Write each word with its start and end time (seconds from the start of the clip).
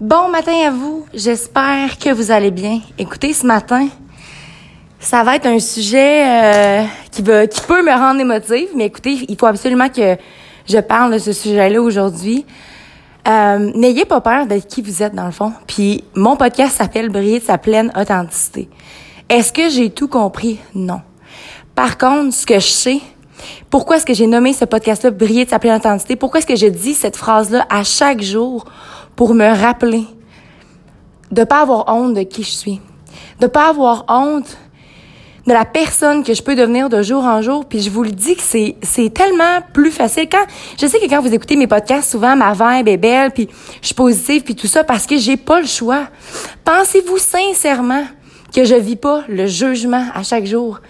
Bon 0.00 0.28
matin 0.28 0.56
à 0.66 0.70
vous. 0.72 1.06
J'espère 1.14 1.98
que 1.98 2.12
vous 2.12 2.32
allez 2.32 2.50
bien. 2.50 2.80
Écoutez, 2.98 3.32
ce 3.32 3.46
matin, 3.46 3.86
ça 4.98 5.22
va 5.22 5.36
être 5.36 5.46
un 5.46 5.60
sujet 5.60 6.26
euh, 6.26 6.84
qui 7.12 7.22
va, 7.22 7.46
peut 7.46 7.84
me 7.84 7.92
rendre 7.92 8.20
émotive, 8.20 8.70
mais 8.74 8.86
écoutez, 8.86 9.24
il 9.28 9.36
faut 9.38 9.46
absolument 9.46 9.88
que 9.88 10.16
je 10.66 10.78
parle 10.78 11.12
de 11.12 11.18
ce 11.18 11.32
sujet-là 11.32 11.80
aujourd'hui. 11.80 12.44
Euh, 13.28 13.70
N'ayez 13.76 14.04
pas 14.04 14.20
peur 14.20 14.46
d'être 14.46 14.66
qui 14.66 14.82
vous 14.82 15.00
êtes 15.00 15.14
dans 15.14 15.26
le 15.26 15.30
fond. 15.32 15.52
Puis 15.68 16.02
mon 16.16 16.34
podcast 16.36 16.76
s'appelle 16.76 17.08
Briller 17.08 17.38
de 17.38 17.44
sa 17.44 17.58
pleine 17.58 17.92
authenticité. 17.96 18.68
Est-ce 19.28 19.52
que 19.52 19.68
j'ai 19.68 19.90
tout 19.90 20.08
compris? 20.08 20.58
Non. 20.74 21.02
Par 21.76 21.98
contre, 21.98 22.34
ce 22.34 22.44
que 22.44 22.54
je 22.54 22.66
sais, 22.66 23.00
pourquoi 23.70 23.98
est-ce 23.98 24.06
que 24.06 24.14
j'ai 24.14 24.26
nommé 24.26 24.54
ce 24.54 24.64
podcast-là 24.64 25.12
Briller 25.12 25.44
de 25.44 25.50
sa 25.50 25.60
pleine 25.60 25.76
authenticité? 25.76 26.16
Pourquoi 26.16 26.40
est-ce 26.40 26.48
que 26.48 26.56
je 26.56 26.66
dis 26.66 26.94
cette 26.94 27.16
phrase-là 27.16 27.64
à 27.70 27.84
chaque 27.84 28.22
jour? 28.22 28.64
Pour 29.16 29.34
me 29.34 29.46
rappeler 29.46 30.04
de 31.30 31.44
pas 31.44 31.62
avoir 31.62 31.88
honte 31.88 32.14
de 32.14 32.22
qui 32.22 32.42
je 32.42 32.50
suis, 32.50 32.80
de 33.40 33.46
pas 33.46 33.68
avoir 33.68 34.04
honte 34.08 34.56
de 35.46 35.52
la 35.52 35.64
personne 35.64 36.24
que 36.24 36.32
je 36.32 36.42
peux 36.42 36.54
devenir 36.54 36.88
de 36.88 37.02
jour 37.02 37.24
en 37.24 37.42
jour. 37.42 37.66
Puis 37.66 37.80
je 37.80 37.90
vous 37.90 38.02
le 38.02 38.10
dis 38.10 38.34
que 38.34 38.42
c'est 38.42 38.76
c'est 38.82 39.12
tellement 39.12 39.60
plus 39.72 39.90
facile 39.90 40.28
quand 40.30 40.44
je 40.80 40.86
sais 40.86 40.98
que 40.98 41.08
quand 41.08 41.20
vous 41.20 41.34
écoutez 41.34 41.56
mes 41.56 41.66
podcasts, 41.66 42.10
souvent 42.10 42.34
ma 42.36 42.52
vibe 42.52 42.88
est 42.88 42.96
belle, 42.96 43.30
puis 43.30 43.48
je 43.80 43.86
suis 43.86 43.94
positive, 43.94 44.42
puis 44.42 44.54
tout 44.54 44.66
ça 44.66 44.84
parce 44.84 45.06
que 45.06 45.16
j'ai 45.18 45.36
pas 45.36 45.60
le 45.60 45.66
choix. 45.66 46.06
Pensez-vous 46.64 47.18
sincèrement 47.18 48.04
que 48.54 48.64
je 48.64 48.74
vis 48.74 48.96
pas 48.96 49.24
le 49.28 49.46
jugement 49.46 50.06
à 50.14 50.22
chaque 50.22 50.46
jour, 50.46 50.80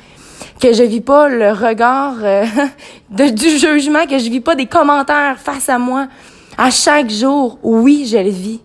que 0.61 0.73
je 0.73 0.83
vis 0.83 1.01
pas 1.01 1.29
le 1.29 1.53
regard 1.53 2.15
euh, 2.23 2.45
du 3.11 3.59
jugement, 3.59 4.07
que 4.07 4.19
je 4.19 4.31
vis 4.31 4.41
pas 4.41 4.55
des 4.55 4.67
commentaires 4.67 5.39
face 5.39 5.69
à 5.69 5.79
moi? 5.79 6.07
À 6.59 6.71
chaque 6.71 7.11
jour. 7.11 7.59
Oui, 7.63 8.07
je 8.11 8.19
le 8.19 8.31
vis. 8.31 8.61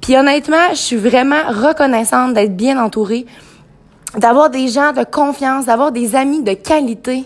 Puis 0.00 0.16
honnêtement, 0.16 0.70
je 0.70 0.76
suis 0.76 0.96
vraiment 0.96 1.42
reconnaissante 1.48 2.34
d'être 2.34 2.56
bien 2.56 2.82
entourée, 2.82 3.26
d'avoir 4.16 4.50
des 4.50 4.68
gens 4.68 4.92
de 4.92 5.04
confiance, 5.04 5.66
d'avoir 5.66 5.92
des 5.92 6.16
amis 6.16 6.42
de 6.42 6.54
qualité, 6.54 7.24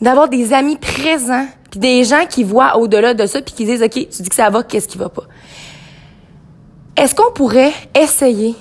d'avoir 0.00 0.28
des 0.28 0.52
amis 0.52 0.76
présents, 0.76 1.46
puis 1.70 1.80
des 1.80 2.04
gens 2.04 2.26
qui 2.28 2.42
voient 2.42 2.76
au-delà 2.78 3.14
de 3.14 3.26
ça 3.26 3.40
puis 3.40 3.54
qui 3.54 3.64
disent 3.64 3.82
OK, 3.82 3.92
tu 3.92 4.22
dis 4.22 4.28
que 4.28 4.34
ça 4.34 4.50
va, 4.50 4.62
qu'est-ce 4.62 4.88
qui 4.88 4.98
va 4.98 5.08
pas? 5.08 5.24
Est-ce 6.96 7.14
qu'on 7.14 7.32
pourrait 7.32 7.72
essayer 7.94 8.54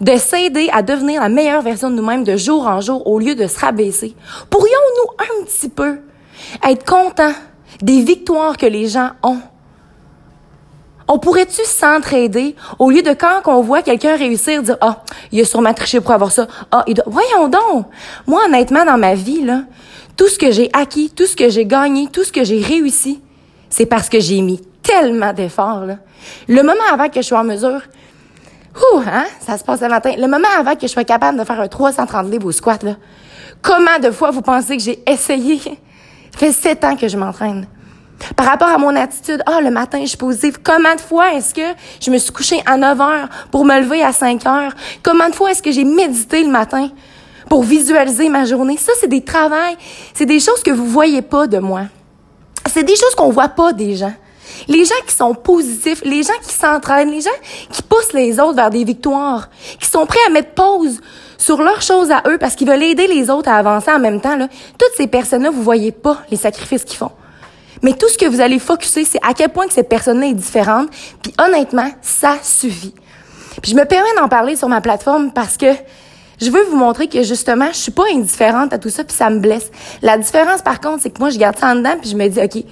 de 0.00 0.16
s'aider 0.16 0.68
à 0.72 0.82
devenir 0.82 1.20
la 1.20 1.28
meilleure 1.28 1.62
version 1.62 1.90
de 1.90 1.96
nous-mêmes 1.96 2.24
de 2.24 2.36
jour 2.36 2.66
en 2.66 2.80
jour 2.80 3.06
au 3.06 3.18
lieu 3.18 3.34
de 3.34 3.46
se 3.46 3.58
rabaisser? 3.58 4.14
Pourrions-nous 4.50 5.24
un 5.24 5.44
petit 5.44 5.68
peu 5.68 5.98
être 6.66 6.84
contents 6.84 7.34
des 7.82 8.02
victoires 8.02 8.56
que 8.56 8.66
les 8.66 8.88
gens 8.88 9.10
ont? 9.22 9.40
On 11.08 11.18
pourrait-tu 11.18 11.62
s'entraider 11.64 12.56
au 12.78 12.90
lieu 12.90 13.02
de 13.02 13.12
quand 13.12 13.42
on 13.46 13.60
voit 13.60 13.82
quelqu'un 13.82 14.16
réussir, 14.16 14.62
dire 14.62 14.76
ah 14.80 15.04
il 15.30 15.40
a 15.40 15.44
sûrement 15.44 15.72
triché 15.72 16.00
pour 16.00 16.10
avoir 16.10 16.32
ça, 16.32 16.48
ah 16.72 16.82
il 16.88 16.94
doit... 16.94 17.04
voyons 17.06 17.48
donc. 17.48 17.86
Moi 18.26 18.40
honnêtement 18.46 18.84
dans 18.84 18.98
ma 18.98 19.14
vie 19.14 19.42
là, 19.42 19.62
tout 20.16 20.28
ce 20.28 20.38
que 20.38 20.50
j'ai 20.50 20.68
acquis, 20.72 21.10
tout 21.10 21.26
ce 21.26 21.36
que 21.36 21.48
j'ai 21.48 21.64
gagné, 21.64 22.08
tout 22.08 22.24
ce 22.24 22.32
que 22.32 22.42
j'ai 22.42 22.60
réussi, 22.60 23.20
c'est 23.70 23.86
parce 23.86 24.08
que 24.08 24.18
j'ai 24.18 24.40
mis 24.40 24.60
tellement 24.82 25.32
d'efforts 25.32 25.84
là. 25.86 25.98
Le 26.48 26.62
moment 26.62 26.74
avant 26.92 27.08
que 27.08 27.22
je 27.22 27.26
sois 27.26 27.40
en 27.40 27.44
mesure, 27.44 27.82
ouh 28.76 28.98
hein, 29.06 29.26
ça 29.40 29.58
se 29.58 29.64
passe 29.64 29.82
le 29.82 29.88
matin. 29.88 30.12
Le 30.18 30.26
moment 30.26 30.48
avant 30.58 30.74
que 30.74 30.82
je 30.82 30.92
sois 30.92 31.04
capable 31.04 31.38
de 31.38 31.44
faire 31.44 31.60
un 31.60 31.68
330 31.68 32.30
livres 32.30 32.46
au 32.46 32.52
squat 32.52 32.82
là. 32.82 32.96
Comment 33.62 33.98
de 34.02 34.10
fois 34.10 34.30
vous 34.32 34.42
pensez 34.42 34.76
que 34.76 34.82
j'ai 34.82 35.02
essayé 35.08 35.60
Ça 36.36 36.40
fait 36.40 36.52
sept 36.52 36.84
ans 36.84 36.96
que 36.96 37.08
je 37.08 37.16
m'entraîne. 37.16 37.66
Par 38.36 38.44
rapport 38.44 38.68
à 38.68 38.76
mon 38.76 38.94
attitude, 38.94 39.42
ah, 39.46 39.62
le 39.62 39.70
matin, 39.70 40.00
je 40.02 40.08
suis 40.08 40.18
positive. 40.18 40.58
Combien 40.62 40.94
de 40.94 41.00
fois 41.00 41.32
est-ce 41.32 41.54
que 41.54 41.62
je 41.98 42.10
me 42.10 42.18
suis 42.18 42.30
couchée 42.30 42.62
à 42.66 42.76
9 42.76 43.00
heures 43.00 43.28
pour 43.50 43.64
me 43.64 43.80
lever 43.80 44.02
à 44.02 44.12
5 44.12 44.44
heures? 44.46 44.72
Combien 45.02 45.30
de 45.30 45.34
fois 45.34 45.52
est-ce 45.52 45.62
que 45.62 45.72
j'ai 45.72 45.84
médité 45.84 46.42
le 46.42 46.50
matin 46.50 46.90
pour 47.48 47.62
visualiser 47.62 48.28
ma 48.28 48.44
journée? 48.44 48.76
Ça, 48.76 48.92
c'est 49.00 49.08
des 49.08 49.22
travails. 49.22 49.78
C'est 50.12 50.26
des 50.26 50.38
choses 50.38 50.62
que 50.62 50.70
vous 50.70 50.84
voyez 50.84 51.22
pas 51.22 51.46
de 51.46 51.58
moi. 51.58 51.84
C'est 52.70 52.84
des 52.84 52.96
choses 52.96 53.14
qu'on 53.14 53.30
voit 53.30 53.48
pas 53.48 53.72
des 53.72 53.96
gens. 53.96 54.12
Les 54.68 54.84
gens 54.84 54.94
qui 55.06 55.14
sont 55.14 55.32
positifs, 55.34 56.02
les 56.04 56.22
gens 56.22 56.38
qui 56.46 56.52
s'entraînent, 56.52 57.12
les 57.12 57.22
gens 57.22 57.30
qui 57.70 57.82
poussent 57.82 58.12
les 58.12 58.38
autres 58.40 58.56
vers 58.56 58.70
des 58.70 58.84
victoires, 58.84 59.48
qui 59.80 59.88
sont 59.88 60.04
prêts 60.04 60.18
à 60.26 60.30
mettre 60.30 60.50
pause 60.50 61.00
sur 61.38 61.62
leurs 61.62 61.82
choses 61.82 62.10
à 62.10 62.22
eux 62.28 62.38
parce 62.38 62.54
qu'ils 62.54 62.68
veulent 62.68 62.82
aider 62.82 63.06
les 63.06 63.30
autres 63.30 63.48
à 63.48 63.56
avancer 63.56 63.90
en 63.90 63.98
même 63.98 64.20
temps, 64.20 64.36
là, 64.36 64.48
toutes 64.78 64.92
ces 64.96 65.06
personnes-là, 65.06 65.50
vous 65.50 65.62
voyez 65.62 65.92
pas 65.92 66.18
les 66.30 66.36
sacrifices 66.36 66.84
qu'ils 66.84 66.98
font. 66.98 67.12
Mais 67.82 67.92
tout 67.92 68.08
ce 68.08 68.18
que 68.18 68.26
vous 68.26 68.40
allez 68.40 68.58
focuser, 68.58 69.04
c'est 69.04 69.20
à 69.22 69.34
quel 69.34 69.50
point 69.50 69.66
que 69.66 69.72
cette 69.72 69.88
personne-là 69.88 70.26
est 70.26 70.34
différente. 70.34 70.88
Puis 71.22 71.32
honnêtement, 71.38 71.90
ça 72.00 72.36
suffit. 72.42 72.94
Puis 73.62 73.72
je 73.72 73.76
me 73.76 73.84
permets 73.84 74.14
d'en 74.16 74.28
parler 74.28 74.56
sur 74.56 74.68
ma 74.68 74.80
plateforme 74.80 75.32
parce 75.32 75.56
que 75.56 75.66
je 76.40 76.50
veux 76.50 76.64
vous 76.64 76.76
montrer 76.76 77.08
que 77.08 77.22
justement, 77.22 77.68
je 77.72 77.78
suis 77.78 77.92
pas 77.92 78.04
indifférente 78.12 78.72
à 78.72 78.78
tout 78.78 78.90
ça, 78.90 79.04
puis 79.04 79.16
ça 79.16 79.30
me 79.30 79.40
blesse. 79.40 79.70
La 80.02 80.18
différence, 80.18 80.62
par 80.62 80.80
contre, 80.80 81.02
c'est 81.02 81.10
que 81.10 81.18
moi, 81.18 81.30
je 81.30 81.38
garde 81.38 81.58
ça 81.58 81.68
en 81.68 81.76
dedans, 81.76 81.96
puis 82.00 82.10
je 82.10 82.16
me 82.16 82.28
dis, 82.28 82.40
OK, 82.40 82.62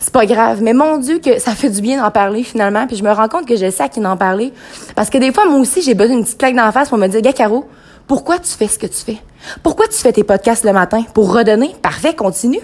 c'est 0.00 0.12
pas 0.12 0.26
grave. 0.26 0.62
Mais 0.62 0.72
mon 0.72 0.98
Dieu, 0.98 1.18
que 1.18 1.38
ça 1.38 1.52
fait 1.52 1.70
du 1.70 1.80
bien 1.80 2.02
d'en 2.02 2.10
parler 2.10 2.42
finalement, 2.42 2.86
puis 2.86 2.96
je 2.96 3.04
me 3.04 3.12
rends 3.12 3.28
compte 3.28 3.46
que 3.46 3.56
sais 3.56 3.82
à 3.82 3.88
qui 3.88 4.00
d'en 4.00 4.16
parler. 4.16 4.52
Parce 4.96 5.10
que 5.10 5.18
des 5.18 5.32
fois, 5.32 5.46
moi 5.46 5.60
aussi, 5.60 5.80
j'ai 5.82 5.94
besoin 5.94 6.16
d'une 6.16 6.24
petite 6.24 6.38
claque 6.38 6.56
d'en 6.56 6.72
face 6.72 6.88
pour 6.88 6.98
me 6.98 7.06
dire, 7.06 7.20
gars, 7.22 7.32
Caro, 7.32 7.66
pourquoi 8.06 8.38
tu 8.38 8.50
fais 8.50 8.68
ce 8.68 8.78
que 8.78 8.86
tu 8.86 8.96
fais? 9.04 9.18
Pourquoi 9.62 9.88
tu 9.88 9.94
fais 9.94 10.12
tes 10.12 10.24
podcasts 10.24 10.64
le 10.64 10.72
matin? 10.72 11.04
Pour 11.14 11.34
redonner? 11.34 11.74
Parfait, 11.82 12.14
continue. 12.14 12.60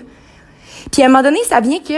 Puis 0.92 1.02
à 1.02 1.06
un 1.06 1.08
moment 1.08 1.22
donné, 1.22 1.38
ça 1.48 1.60
vient 1.60 1.80
que 1.80 1.94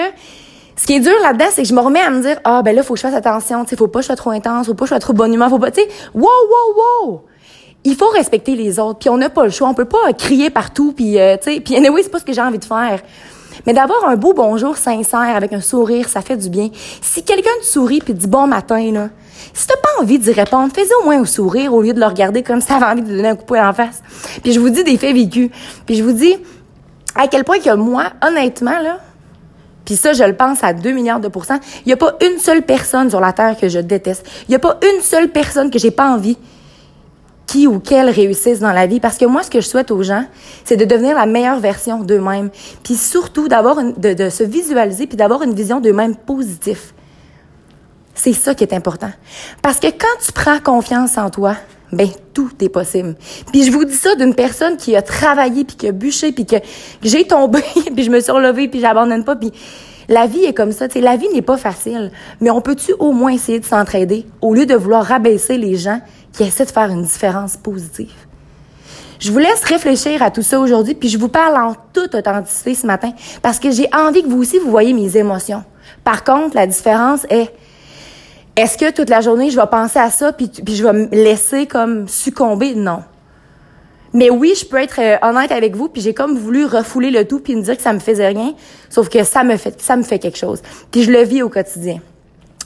ce 0.76 0.86
qui 0.86 0.94
est 0.94 1.00
dur 1.00 1.12
là-dedans, 1.22 1.46
c'est 1.50 1.62
que 1.62 1.68
je 1.68 1.74
me 1.74 1.80
remets 1.80 2.00
à 2.00 2.10
me 2.10 2.22
dire 2.22 2.38
ah 2.44 2.62
ben 2.62 2.74
là 2.74 2.82
faut 2.82 2.94
que 2.94 3.00
je 3.00 3.02
fasse 3.06 3.14
attention, 3.14 3.64
tu 3.64 3.76
faut 3.76 3.88
pas 3.88 4.00
que 4.00 4.02
je 4.02 4.06
sois 4.06 4.16
trop 4.16 4.30
intense, 4.30 4.66
faut 4.66 4.74
pas 4.74 4.84
que 4.84 4.88
je 4.88 4.94
sois 4.94 5.00
trop 5.00 5.12
bonne 5.12 5.32
humeur, 5.32 5.48
faut 5.50 5.58
pas, 5.58 5.70
tu 5.70 5.82
sais, 5.82 5.88
wow 6.14 6.22
wow 6.22 7.06
wow. 7.06 7.22
Il 7.84 7.96
faut 7.96 8.08
respecter 8.08 8.54
les 8.54 8.78
autres, 8.78 9.00
puis 9.00 9.08
on 9.08 9.16
n'a 9.16 9.28
pas 9.28 9.44
le 9.44 9.50
choix, 9.50 9.68
on 9.68 9.74
peut 9.74 9.84
pas 9.84 10.12
crier 10.12 10.50
partout, 10.50 10.92
puis 10.92 11.20
euh, 11.20 11.36
tu 11.36 11.54
sais, 11.54 11.60
puis 11.60 11.76
anyway, 11.76 12.02
c'est 12.02 12.10
pas 12.10 12.20
ce 12.20 12.24
que 12.24 12.32
j'ai 12.32 12.40
envie 12.40 12.58
de 12.58 12.64
faire. 12.64 13.00
Mais 13.66 13.72
d'avoir 13.72 14.04
un 14.06 14.16
beau 14.16 14.32
bonjour 14.34 14.76
sincère 14.76 15.36
avec 15.36 15.52
un 15.52 15.60
sourire, 15.60 16.08
ça 16.08 16.20
fait 16.20 16.36
du 16.36 16.48
bien. 16.48 16.70
Si 17.00 17.22
quelqu'un 17.22 17.50
te 17.60 17.66
sourit 17.66 18.00
puis 18.00 18.14
dit 18.14 18.26
bon 18.26 18.46
matin 18.46 18.90
là, 18.92 19.08
si 19.54 19.66
t'as 19.66 19.76
pas 19.76 20.02
envie 20.02 20.18
d'y 20.18 20.32
répondre, 20.32 20.72
fais 20.74 20.86
au 21.00 21.04
moins 21.04 21.20
un 21.20 21.24
sourire 21.24 21.74
au 21.74 21.82
lieu 21.82 21.92
de 21.92 22.00
le 22.00 22.06
regarder 22.06 22.42
comme 22.42 22.60
si 22.60 22.68
t'avais 22.68 22.86
envie 22.86 23.02
de 23.02 23.08
donner 23.08 23.28
un 23.28 23.36
coup 23.36 23.42
de 23.42 23.46
poing 23.46 23.68
en 23.68 23.72
face. 23.72 24.02
Puis 24.42 24.52
je 24.52 24.60
vous 24.60 24.70
dis 24.70 24.84
des 24.84 24.96
faits 24.96 25.14
vécus. 25.14 25.50
Puis 25.86 25.96
je 25.96 26.02
vous 26.02 26.12
dis 26.12 26.36
à 27.14 27.28
quel 27.28 27.44
point 27.44 27.58
que 27.58 27.74
moi, 27.74 28.12
honnêtement, 28.26 28.78
là, 28.80 28.98
puis 29.84 29.96
ça, 29.96 30.12
je 30.12 30.24
le 30.24 30.34
pense 30.34 30.62
à 30.62 30.72
2 30.72 30.92
milliards 30.92 31.20
de 31.20 31.28
pourcents, 31.28 31.58
il 31.84 31.88
n'y 31.88 31.92
a 31.92 31.96
pas 31.96 32.16
une 32.24 32.38
seule 32.38 32.62
personne 32.62 33.10
sur 33.10 33.20
la 33.20 33.32
Terre 33.32 33.56
que 33.60 33.68
je 33.68 33.80
déteste. 33.80 34.24
Il 34.48 34.52
n'y 34.52 34.56
a 34.56 34.60
pas 34.60 34.78
une 34.82 35.02
seule 35.02 35.28
personne 35.28 35.70
que 35.70 35.78
j'ai 35.78 35.90
pas 35.90 36.08
envie 36.10 36.38
qui 37.52 37.66
ou 37.66 37.80
qu'elle 37.80 38.08
réussisse 38.08 38.60
dans 38.60 38.72
la 38.72 38.86
vie. 38.86 38.98
Parce 38.98 39.18
que 39.18 39.26
moi, 39.26 39.42
ce 39.42 39.50
que 39.50 39.60
je 39.60 39.66
souhaite 39.66 39.90
aux 39.90 40.02
gens, 40.02 40.24
c'est 40.64 40.76
de 40.76 40.86
devenir 40.86 41.14
la 41.14 41.26
meilleure 41.26 41.60
version 41.60 42.02
d'eux-mêmes. 42.02 42.48
Puis 42.82 42.94
surtout, 42.94 43.46
d'avoir 43.46 43.76
de, 43.76 44.14
de 44.14 44.28
se 44.30 44.42
visualiser 44.42 45.06
puis 45.06 45.18
d'avoir 45.18 45.42
une 45.42 45.52
vision 45.52 45.78
d'eux-mêmes 45.78 46.16
positive. 46.16 46.80
C'est 48.14 48.32
ça 48.32 48.54
qui 48.54 48.64
est 48.64 48.72
important. 48.72 49.10
Parce 49.60 49.80
que 49.80 49.88
quand 49.88 50.18
tu 50.24 50.32
prends 50.32 50.60
confiance 50.60 51.18
en 51.18 51.28
toi, 51.28 51.56
ben 51.92 52.08
tout 52.32 52.50
est 52.62 52.70
possible. 52.70 53.16
Puis 53.52 53.64
je 53.64 53.70
vous 53.70 53.84
dis 53.84 53.94
ça 53.94 54.14
d'une 54.14 54.34
personne 54.34 54.78
qui 54.78 54.96
a 54.96 55.02
travaillé 55.02 55.64
puis 55.64 55.76
qui 55.76 55.88
a 55.88 55.92
bûché 55.92 56.32
puis 56.32 56.46
que, 56.46 56.56
j'ai 57.02 57.26
tombé 57.26 57.60
puis 57.94 58.04
je 58.04 58.10
me 58.10 58.20
suis 58.20 58.32
relevée 58.32 58.68
puis 58.68 58.80
j'abandonne 58.80 59.24
pas 59.24 59.36
puis 59.36 59.52
la 60.08 60.26
vie 60.26 60.44
est 60.44 60.52
comme 60.52 60.72
ça, 60.72 60.88
tu 60.88 60.94
sais, 60.94 61.00
la 61.00 61.16
vie 61.16 61.28
n'est 61.32 61.42
pas 61.42 61.56
facile, 61.56 62.10
mais 62.40 62.50
on 62.50 62.60
peut-tu 62.60 62.92
au 62.98 63.12
moins 63.12 63.32
essayer 63.32 63.60
de 63.60 63.64
s'entraider 63.64 64.26
au 64.40 64.52
lieu 64.52 64.66
de 64.66 64.74
vouloir 64.74 65.04
rabaisser 65.04 65.58
les 65.58 65.76
gens 65.76 66.00
qui 66.32 66.42
essaient 66.42 66.64
de 66.64 66.70
faire 66.70 66.90
une 66.90 67.02
différence 67.02 67.56
positive. 67.56 68.12
Je 69.22 69.30
vous 69.30 69.38
laisse 69.38 69.62
réfléchir 69.62 70.20
à 70.22 70.32
tout 70.32 70.42
ça 70.42 70.58
aujourd'hui, 70.58 70.94
puis 70.94 71.08
je 71.08 71.16
vous 71.16 71.28
parle 71.28 71.56
en 71.56 71.76
toute 71.92 72.14
authenticité 72.14 72.74
ce 72.74 72.86
matin 72.86 73.12
parce 73.40 73.60
que 73.60 73.70
j'ai 73.70 73.88
envie 73.94 74.22
que 74.22 74.28
vous 74.28 74.40
aussi 74.40 74.58
vous 74.58 74.70
voyez 74.70 74.92
mes 74.92 75.16
émotions. 75.16 75.62
Par 76.02 76.24
contre, 76.24 76.56
la 76.56 76.66
différence 76.66 77.24
est 77.30 77.52
est-ce 78.56 78.76
que 78.76 78.90
toute 78.90 79.08
la 79.08 79.20
journée, 79.20 79.50
je 79.50 79.60
vais 79.60 79.66
penser 79.70 79.98
à 79.98 80.10
ça 80.10 80.32
puis, 80.32 80.48
puis 80.48 80.74
je 80.74 80.82
vais 80.82 80.92
me 80.92 81.06
laisser 81.10 81.66
comme 81.66 82.08
succomber? 82.08 82.74
Non. 82.74 83.04
Mais 84.12 84.28
oui, 84.28 84.54
je 84.58 84.66
peux 84.66 84.76
être 84.76 85.00
euh, 85.00 85.16
honnête 85.22 85.52
avec 85.52 85.74
vous, 85.74 85.88
puis 85.88 86.02
j'ai 86.02 86.12
comme 86.12 86.36
voulu 86.36 86.66
refouler 86.66 87.10
le 87.10 87.26
tout 87.26 87.38
puis 87.38 87.56
me 87.56 87.62
dire 87.62 87.76
que 87.76 87.82
ça 87.82 87.92
me 87.92 87.98
faisait 87.98 88.26
rien, 88.26 88.54
sauf 88.90 89.08
que 89.08 89.24
ça 89.24 89.42
me 89.42 89.56
fait 89.56 89.80
ça 89.80 89.96
me 89.96 90.02
fait 90.02 90.18
quelque 90.18 90.36
chose. 90.36 90.60
Puis 90.90 91.04
je 91.04 91.12
le 91.12 91.22
vis 91.22 91.42
au 91.42 91.48
quotidien. 91.48 92.00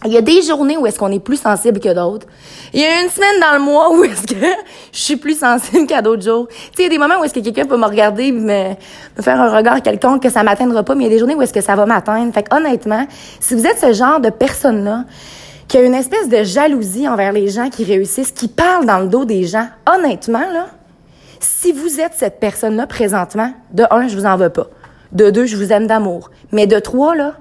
Il 0.07 0.13
y 0.13 0.17
a 0.17 0.23
des 0.23 0.43
journées 0.43 0.77
où 0.77 0.87
est-ce 0.87 0.99
qu'on 0.99 1.11
est 1.11 1.21
plus 1.21 1.41
sensible 1.41 1.81
que 1.81 1.93
d'autres. 1.93 2.27
Il 2.73 2.81
y 2.81 2.85
a 2.85 3.03
une 3.03 3.09
semaine 3.09 3.41
dans 3.41 3.59
le 3.59 3.65
mois 3.65 3.91
où 3.93 4.05
est-ce 4.05 4.27
que 4.27 4.35
je 4.93 4.99
suis 4.99 5.17
plus 5.17 5.39
sensible 5.39 5.87
qu'à 5.87 6.01
d'autres 6.01 6.23
jours. 6.23 6.49
Tu 6.49 6.55
sais, 6.55 6.73
il 6.79 6.83
y 6.85 6.87
a 6.87 6.89
des 6.91 6.99
moments 6.99 7.21
où 7.21 7.25
est-ce 7.25 7.35
que 7.35 7.41
quelqu'un 7.41 7.65
peut 7.65 7.77
me 7.77 7.87
regarder, 7.87 8.33
me, 8.33 8.71
me 8.71 9.23
faire 9.23 9.41
un 9.41 9.55
regard 9.55 9.83
quelconque 9.83 10.23
que 10.23 10.31
ça 10.31 10.43
m'atteindra 10.43 10.83
pas, 10.83 10.95
mais 10.95 11.05
il 11.05 11.07
y 11.09 11.11
a 11.11 11.15
des 11.15 11.19
journées 11.19 11.35
où 11.35 11.43
est-ce 11.43 11.53
que 11.53 11.61
ça 11.61 11.75
va 11.75 11.87
m'atteindre. 11.87 12.33
Fait 12.33 12.47
honnêtement, 12.53 13.07
si 13.41 13.55
vous 13.55 13.67
êtes 13.67 13.79
ce 13.79 13.93
genre 13.93 14.21
de 14.21 14.31
personne-là, 14.31 15.05
qu'il 15.69 15.81
y 15.81 15.83
a 15.83 15.87
une 15.87 15.95
espèce 15.95 16.29
de 16.29 16.45
jalousie 16.45 17.09
envers 17.09 17.33
les 17.33 17.49
gens 17.49 17.71
qui 17.71 17.85
réussissent, 17.85 18.31
qui 18.31 18.49
parlent 18.49 18.87
dans 18.87 19.01
le 19.01 19.09
dos 19.09 19.25
des 19.25 19.45
gens. 19.45 19.69
Honnêtement, 19.93 20.39
là, 20.53 20.69
si 21.41 21.73
vous 21.73 22.01
êtes 22.01 22.15
cette 22.15 22.39
personne-là 22.41 22.87
présentement, 22.87 23.53
de 23.73 23.85
un, 23.91 24.09
je 24.09 24.17
vous 24.17 24.27
en 24.27 24.37
veux 24.37 24.51
pas. 24.51 24.69
De 25.13 25.31
deux, 25.31 25.47
je 25.47 25.57
vous 25.57 25.73
aime 25.73 25.87
d'amour. 25.87 26.31
Mais 26.53 26.67
de 26.67 26.79
trois, 26.79 27.15
là, 27.15 27.35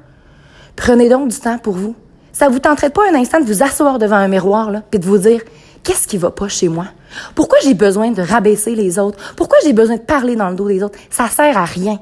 prenez 0.75 1.09
donc 1.09 1.29
du 1.29 1.39
temps 1.39 1.57
pour 1.57 1.75
vous. 1.75 1.95
Ça 2.35 2.49
vous 2.49 2.59
tenterait 2.59 2.89
pas 2.89 3.03
un 3.09 3.15
instant 3.15 3.39
de 3.39 3.45
vous 3.45 3.63
asseoir 3.63 3.97
devant 3.97 4.17
un 4.17 4.27
miroir, 4.27 4.69
là, 4.69 4.81
puis 4.91 4.99
de 4.99 5.05
vous 5.05 5.17
dire, 5.17 5.39
qu'est-ce 5.83 6.05
qui 6.05 6.17
va 6.17 6.31
pas 6.31 6.49
chez 6.49 6.67
moi? 6.67 6.87
Pourquoi 7.33 7.59
j'ai 7.63 7.73
besoin 7.73 8.11
de 8.11 8.21
rabaisser 8.21 8.75
les 8.75 8.99
autres? 8.99 9.17
Pourquoi 9.37 9.57
j'ai 9.63 9.71
besoin 9.71 9.95
de 9.95 10.01
parler 10.01 10.35
dans 10.35 10.49
le 10.49 10.55
dos 10.55 10.67
des 10.67 10.83
autres? 10.83 10.99
Ça 11.09 11.29
sert 11.29 11.57
à 11.57 11.63
rien. 11.63 11.97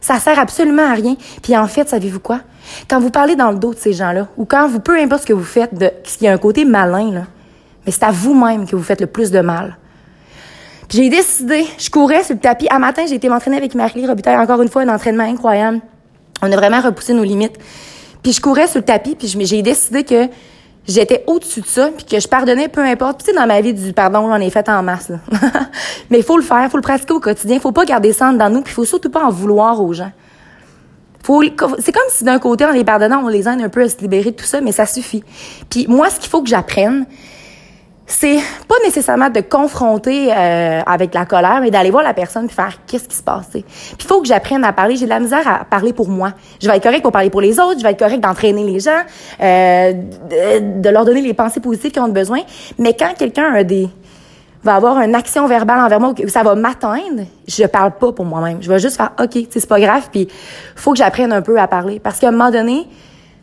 Ça 0.00 0.20
sert 0.20 0.38
absolument 0.38 0.88
à 0.88 0.94
rien. 0.94 1.16
Puis 1.42 1.56
en 1.56 1.66
fait, 1.66 1.88
savez-vous 1.88 2.20
quoi? 2.20 2.42
Quand 2.88 3.00
vous 3.00 3.10
parlez 3.10 3.34
dans 3.34 3.50
le 3.50 3.58
dos 3.58 3.74
de 3.74 3.78
ces 3.78 3.92
gens-là, 3.92 4.28
ou 4.36 4.44
quand 4.44 4.68
vous, 4.68 4.78
peu 4.78 4.96
importe 4.96 5.22
ce 5.22 5.26
que 5.26 5.32
vous 5.32 5.42
faites, 5.42 5.74
de, 5.74 5.90
qu'il 6.04 6.26
y 6.26 6.28
a 6.28 6.32
un 6.32 6.38
côté 6.38 6.64
malin, 6.64 7.10
là, 7.10 7.22
mais 7.84 7.90
c'est 7.90 8.04
à 8.04 8.12
vous-même 8.12 8.68
que 8.68 8.76
vous 8.76 8.84
faites 8.84 9.00
le 9.00 9.08
plus 9.08 9.32
de 9.32 9.40
mal. 9.40 9.78
J'ai 10.90 11.08
décidé, 11.08 11.66
je 11.76 11.90
courais 11.90 12.22
sur 12.22 12.36
le 12.36 12.40
tapis. 12.40 12.68
Un 12.70 12.78
matin, 12.78 13.02
j'ai 13.08 13.16
été 13.16 13.28
m'entraîner 13.28 13.56
avec 13.56 13.74
Marie 13.74 14.06
Robitaille, 14.06 14.36
encore 14.36 14.62
une 14.62 14.68
fois, 14.68 14.82
un 14.82 14.94
entraînement 14.94 15.24
incroyable. 15.24 15.80
On 16.40 16.52
a 16.52 16.56
vraiment 16.56 16.80
repoussé 16.80 17.14
nos 17.14 17.24
limites. 17.24 17.58
Puis 18.22 18.32
je 18.32 18.40
courais 18.40 18.66
sur 18.66 18.78
le 18.78 18.84
tapis, 18.84 19.16
puis 19.16 19.28
j'ai 19.28 19.62
décidé 19.62 20.04
que 20.04 20.28
j'étais 20.86 21.24
au-dessus 21.26 21.60
de 21.60 21.66
ça, 21.66 21.88
puis 21.96 22.04
que 22.04 22.20
je 22.20 22.28
pardonnais 22.28 22.68
peu 22.68 22.80
importe. 22.80 23.18
Puis 23.18 23.26
tu 23.26 23.32
sais, 23.32 23.36
dans 23.38 23.46
ma 23.46 23.60
vie, 23.60 23.74
du 23.74 23.92
pardon, 23.92 24.28
j'en 24.28 24.40
ai 24.40 24.50
fait 24.50 24.68
en 24.68 24.82
masse. 24.82 25.10
Mais 26.10 26.18
il 26.18 26.24
faut 26.24 26.36
le 26.36 26.42
faire, 26.42 26.62
il 26.64 26.70
faut 26.70 26.76
le 26.76 26.82
pratiquer 26.82 27.12
au 27.12 27.20
quotidien. 27.20 27.56
Il 27.56 27.60
faut 27.60 27.72
pas 27.72 27.84
garder 27.84 28.12
ça 28.12 28.32
dans 28.32 28.50
nous, 28.50 28.62
puis 28.62 28.72
faut 28.72 28.84
surtout 28.84 29.10
pas 29.10 29.24
en 29.24 29.30
vouloir 29.30 29.82
aux 29.82 29.92
gens. 29.92 30.12
C'est 31.78 31.92
comme 31.92 32.08
si 32.08 32.24
d'un 32.24 32.38
côté, 32.40 32.64
en 32.64 32.72
les 32.72 32.84
pardonnant, 32.84 33.22
on 33.24 33.28
les 33.28 33.48
aide 33.48 33.60
un 33.60 33.68
peu 33.68 33.82
à 33.82 33.88
se 33.88 33.98
libérer 33.98 34.32
de 34.32 34.36
tout 34.36 34.44
ça, 34.44 34.60
mais 34.60 34.72
ça 34.72 34.86
suffit. 34.86 35.22
Puis 35.70 35.86
moi, 35.88 36.10
ce 36.10 36.18
qu'il 36.18 36.28
faut 36.28 36.42
que 36.42 36.48
j'apprenne, 36.48 37.06
c'est 38.06 38.38
pas 38.68 38.74
nécessairement 38.84 39.30
de 39.30 39.40
confronter 39.40 40.32
euh, 40.32 40.80
avec 40.84 41.14
la 41.14 41.24
colère, 41.24 41.60
mais 41.60 41.70
d'aller 41.70 41.90
voir 41.90 42.02
la 42.02 42.14
personne 42.14 42.46
puis 42.46 42.54
faire 42.54 42.78
qu'est-ce 42.86 43.08
qui 43.08 43.16
se 43.16 43.22
passe. 43.22 43.48
Puis 43.52 43.64
il 43.98 44.04
faut 44.04 44.20
que 44.20 44.26
j'apprenne 44.26 44.64
à 44.64 44.72
parler. 44.72 44.96
J'ai 44.96 45.04
de 45.04 45.10
la 45.10 45.20
misère 45.20 45.46
à 45.46 45.64
parler 45.64 45.92
pour 45.92 46.08
moi. 46.08 46.32
Je 46.60 46.68
vais 46.68 46.76
être 46.76 46.82
correct 46.82 47.02
pour 47.02 47.12
parler 47.12 47.30
pour 47.30 47.40
les 47.40 47.58
autres. 47.60 47.78
Je 47.78 47.82
vais 47.82 47.90
être 47.90 47.98
correct 47.98 48.20
d'entraîner 48.20 48.64
les 48.64 48.80
gens, 48.80 48.90
euh, 49.40 49.92
de, 49.92 50.88
leur 50.88 51.04
donner 51.04 51.22
les 51.22 51.34
pensées 51.34 51.60
positives 51.60 51.92
qu'ils 51.92 52.02
ont 52.02 52.08
besoin. 52.08 52.40
Mais 52.78 52.94
quand 52.94 53.14
quelqu'un 53.16 53.54
a 53.54 53.64
des 53.64 53.88
va 54.64 54.76
avoir 54.76 55.00
une 55.00 55.16
action 55.16 55.46
verbale 55.48 55.80
envers 55.80 55.98
moi 55.98 56.14
où 56.22 56.28
ça 56.28 56.44
va 56.44 56.54
m'atteindre, 56.54 57.24
je 57.48 57.64
parle 57.64 57.92
pas 57.92 58.12
pour 58.12 58.24
moi-même. 58.24 58.58
Je 58.62 58.68
vais 58.68 58.78
juste 58.78 58.96
faire 58.96 59.10
OK, 59.20 59.46
c'est 59.50 59.66
pas 59.66 59.80
grave. 59.80 60.08
Puis 60.12 60.28
faut 60.76 60.92
que 60.92 60.98
j'apprenne 60.98 61.32
un 61.32 61.42
peu 61.42 61.58
à 61.58 61.66
parler 61.66 61.98
parce 61.98 62.18
qu'à 62.18 62.28
un 62.28 62.32
moment 62.32 62.50
donné 62.50 62.86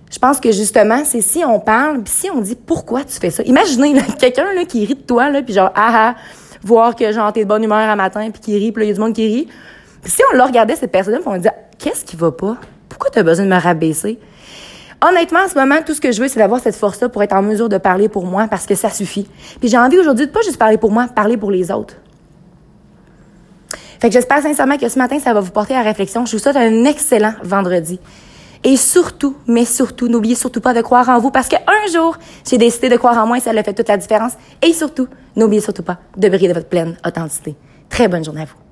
je 0.09 0.17
pense 0.17 0.39
que 0.39 0.51
justement, 0.51 1.03
c'est 1.05 1.21
si 1.21 1.43
on 1.45 1.59
parle, 1.59 2.01
puis 2.01 2.13
si 2.13 2.29
on 2.31 2.41
dit 2.41 2.55
pourquoi 2.55 3.03
tu 3.03 3.13
fais 3.19 3.29
ça? 3.29 3.43
Imaginez 3.43 3.95
quelqu'un 4.19 4.45
qui 4.67 4.85
rit 4.85 4.95
de 4.95 5.01
toi 5.01 5.29
puis 5.43 5.53
genre 5.53 5.71
ah 5.75 5.91
ah, 5.93 6.15
voir 6.63 6.95
que 6.95 7.11
genre 7.11 7.31
t'es 7.31 7.43
de 7.43 7.47
bonne 7.47 7.63
humeur 7.63 7.77
un 7.77 7.95
matin 7.95 8.29
puis 8.31 8.41
qui 8.41 8.57
rit, 8.57 8.71
puis 8.71 8.85
il 8.85 8.87
y 8.87 8.91
a 8.91 8.93
du 8.93 8.99
monde 8.99 9.13
qui 9.13 9.27
rit. 9.27 9.47
Puis 10.01 10.11
si 10.11 10.21
on 10.31 10.35
le 10.35 10.43
regardait 10.43 10.75
cette 10.75 10.91
personne, 10.91 11.19
on 11.25 11.37
dit 11.37 11.47
qu'est-ce 11.77 12.03
qui 12.03 12.15
va 12.15 12.31
pas? 12.31 12.57
Pourquoi 12.87 13.11
tu 13.11 13.19
as 13.19 13.23
besoin 13.23 13.45
de 13.45 13.51
me 13.51 13.59
rabaisser 13.59 14.19
Honnêtement, 15.07 15.39
en 15.45 15.47
ce 15.47 15.57
moment, 15.57 15.75
tout 15.85 15.93
ce 15.93 16.01
que 16.01 16.11
je 16.11 16.21
veux, 16.21 16.27
c'est 16.27 16.39
d'avoir 16.39 16.59
cette 16.59 16.75
force-là 16.75 17.07
pour 17.07 17.23
être 17.23 17.33
en 17.33 17.41
mesure 17.41 17.69
de 17.69 17.77
parler 17.77 18.09
pour 18.09 18.25
moi 18.25 18.47
parce 18.49 18.65
que 18.65 18.75
ça 18.75 18.89
suffit. 18.89 19.29
Puis 19.59 19.69
j'ai 19.69 19.77
envie 19.77 19.97
aujourd'hui 19.97 20.25
de 20.25 20.31
pas 20.31 20.41
juste 20.41 20.57
parler 20.57 20.77
pour 20.77 20.91
moi, 20.91 21.07
parler 21.07 21.37
pour 21.37 21.51
les 21.51 21.71
autres. 21.71 21.95
Fait 24.01 24.09
que 24.09 24.13
j'espère 24.13 24.41
sincèrement 24.41 24.77
que 24.77 24.89
ce 24.89 24.97
matin, 24.97 25.19
ça 25.19 25.33
va 25.33 25.39
vous 25.39 25.51
porter 25.51 25.75
à 25.75 25.81
réflexion. 25.81 26.25
Je 26.25 26.33
vous 26.33 26.41
souhaite 26.41 26.55
un 26.55 26.85
excellent 26.85 27.33
vendredi. 27.43 27.99
Et 28.63 28.75
surtout, 28.75 29.35
mais 29.47 29.65
surtout, 29.65 30.07
n'oubliez 30.07 30.35
surtout 30.35 30.61
pas 30.61 30.73
de 30.73 30.81
croire 30.81 31.07
en 31.09 31.19
vous 31.19 31.31
parce 31.31 31.47
qu'un 31.47 31.59
jour, 31.93 32.17
j'ai 32.49 32.57
décidé 32.57 32.89
de 32.89 32.97
croire 32.97 33.17
en 33.17 33.25
moi 33.25 33.37
et 33.37 33.41
ça 33.41 33.51
a 33.51 33.63
fait 33.63 33.73
toute 33.73 33.87
la 33.87 33.97
différence. 33.97 34.33
Et 34.61 34.73
surtout, 34.73 35.07
n'oubliez 35.35 35.61
surtout 35.61 35.83
pas 35.83 35.99
de 36.17 36.27
briller 36.27 36.49
de 36.49 36.53
votre 36.53 36.67
pleine 36.67 36.97
authenticité. 37.05 37.55
Très 37.89 38.07
bonne 38.07 38.23
journée 38.23 38.41
à 38.41 38.45
vous. 38.45 38.68